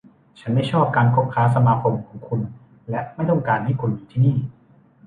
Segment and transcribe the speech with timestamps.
[0.39, 2.41] ฉันไม่ชอบการคบค้าสมาคมของคุณ
[2.89, 4.35] และไม่ต้องการให้คุณอยู่ที่นี่